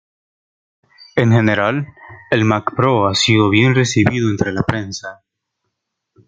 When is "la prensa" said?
4.51-5.21